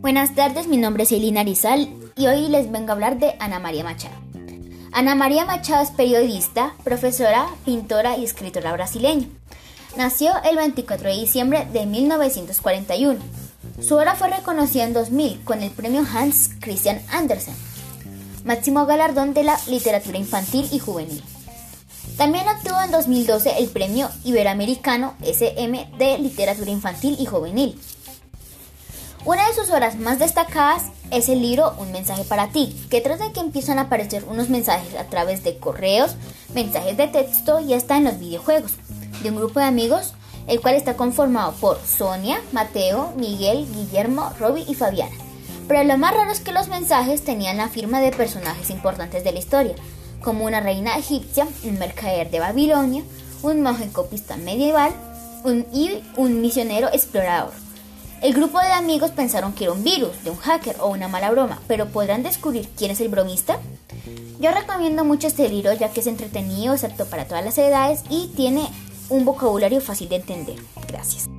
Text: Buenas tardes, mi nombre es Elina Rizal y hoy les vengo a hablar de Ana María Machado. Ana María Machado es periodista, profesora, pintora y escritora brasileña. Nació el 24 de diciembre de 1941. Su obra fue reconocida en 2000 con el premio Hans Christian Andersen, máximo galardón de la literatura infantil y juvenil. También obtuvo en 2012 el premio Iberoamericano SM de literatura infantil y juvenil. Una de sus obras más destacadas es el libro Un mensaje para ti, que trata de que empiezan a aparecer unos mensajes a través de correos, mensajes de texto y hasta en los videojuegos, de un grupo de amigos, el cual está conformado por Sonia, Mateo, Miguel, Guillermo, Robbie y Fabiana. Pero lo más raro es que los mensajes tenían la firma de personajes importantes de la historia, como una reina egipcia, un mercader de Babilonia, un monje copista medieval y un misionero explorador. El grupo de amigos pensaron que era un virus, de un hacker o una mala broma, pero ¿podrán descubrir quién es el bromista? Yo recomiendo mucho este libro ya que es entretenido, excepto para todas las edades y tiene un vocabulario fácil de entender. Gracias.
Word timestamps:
Buenas 0.00 0.34
tardes, 0.34 0.66
mi 0.66 0.78
nombre 0.78 1.02
es 1.02 1.12
Elina 1.12 1.44
Rizal 1.44 1.90
y 2.16 2.26
hoy 2.26 2.48
les 2.48 2.72
vengo 2.72 2.88
a 2.88 2.92
hablar 2.92 3.18
de 3.18 3.34
Ana 3.38 3.58
María 3.58 3.84
Machado. 3.84 4.14
Ana 4.92 5.14
María 5.14 5.44
Machado 5.44 5.82
es 5.82 5.90
periodista, 5.90 6.72
profesora, 6.84 7.46
pintora 7.66 8.16
y 8.16 8.24
escritora 8.24 8.72
brasileña. 8.72 9.26
Nació 9.98 10.32
el 10.42 10.56
24 10.56 11.06
de 11.06 11.16
diciembre 11.16 11.68
de 11.70 11.84
1941. 11.84 13.20
Su 13.82 13.96
obra 13.96 14.14
fue 14.14 14.30
reconocida 14.30 14.84
en 14.84 14.94
2000 14.94 15.44
con 15.44 15.62
el 15.62 15.70
premio 15.70 16.02
Hans 16.10 16.48
Christian 16.60 17.02
Andersen, 17.10 17.54
máximo 18.46 18.86
galardón 18.86 19.34
de 19.34 19.44
la 19.44 19.60
literatura 19.66 20.16
infantil 20.16 20.66
y 20.72 20.78
juvenil. 20.78 21.22
También 22.16 22.46
obtuvo 22.48 22.82
en 22.82 22.90
2012 22.90 23.58
el 23.58 23.68
premio 23.68 24.08
Iberoamericano 24.24 25.14
SM 25.20 25.90
de 25.98 26.18
literatura 26.18 26.70
infantil 26.70 27.16
y 27.20 27.26
juvenil. 27.26 27.78
Una 29.26 29.46
de 29.46 29.54
sus 29.54 29.70
obras 29.70 29.98
más 29.98 30.18
destacadas 30.18 30.84
es 31.10 31.28
el 31.28 31.42
libro 31.42 31.74
Un 31.78 31.92
mensaje 31.92 32.24
para 32.24 32.48
ti, 32.48 32.74
que 32.88 33.02
trata 33.02 33.24
de 33.24 33.32
que 33.32 33.40
empiezan 33.40 33.78
a 33.78 33.82
aparecer 33.82 34.24
unos 34.24 34.48
mensajes 34.48 34.94
a 34.98 35.04
través 35.04 35.44
de 35.44 35.58
correos, 35.58 36.16
mensajes 36.54 36.96
de 36.96 37.06
texto 37.06 37.60
y 37.60 37.74
hasta 37.74 37.98
en 37.98 38.04
los 38.04 38.18
videojuegos, 38.18 38.72
de 39.22 39.28
un 39.28 39.36
grupo 39.36 39.60
de 39.60 39.66
amigos, 39.66 40.14
el 40.46 40.62
cual 40.62 40.74
está 40.74 40.96
conformado 40.96 41.52
por 41.60 41.78
Sonia, 41.84 42.40
Mateo, 42.52 43.12
Miguel, 43.16 43.68
Guillermo, 43.70 44.32
Robbie 44.38 44.64
y 44.66 44.74
Fabiana. 44.74 45.14
Pero 45.68 45.84
lo 45.84 45.98
más 45.98 46.14
raro 46.14 46.30
es 46.30 46.40
que 46.40 46.52
los 46.52 46.68
mensajes 46.68 47.22
tenían 47.22 47.58
la 47.58 47.68
firma 47.68 48.00
de 48.00 48.12
personajes 48.12 48.70
importantes 48.70 49.22
de 49.22 49.32
la 49.32 49.38
historia, 49.38 49.74
como 50.22 50.46
una 50.46 50.60
reina 50.60 50.96
egipcia, 50.96 51.46
un 51.64 51.78
mercader 51.78 52.30
de 52.30 52.40
Babilonia, 52.40 53.04
un 53.42 53.60
monje 53.60 53.92
copista 53.92 54.38
medieval 54.38 54.92
y 55.74 56.02
un 56.16 56.40
misionero 56.40 56.88
explorador. 56.88 57.52
El 58.22 58.34
grupo 58.34 58.58
de 58.58 58.70
amigos 58.72 59.12
pensaron 59.12 59.54
que 59.54 59.64
era 59.64 59.72
un 59.72 59.82
virus, 59.82 60.22
de 60.24 60.30
un 60.30 60.36
hacker 60.36 60.76
o 60.80 60.88
una 60.88 61.08
mala 61.08 61.30
broma, 61.30 61.58
pero 61.66 61.88
¿podrán 61.88 62.22
descubrir 62.22 62.68
quién 62.76 62.90
es 62.90 63.00
el 63.00 63.08
bromista? 63.08 63.58
Yo 64.38 64.50
recomiendo 64.50 65.06
mucho 65.06 65.26
este 65.26 65.48
libro 65.48 65.72
ya 65.72 65.90
que 65.90 66.00
es 66.00 66.06
entretenido, 66.06 66.74
excepto 66.74 67.06
para 67.06 67.24
todas 67.24 67.42
las 67.42 67.56
edades 67.56 68.02
y 68.10 68.28
tiene 68.36 68.68
un 69.08 69.24
vocabulario 69.24 69.80
fácil 69.80 70.10
de 70.10 70.16
entender. 70.16 70.56
Gracias. 70.86 71.30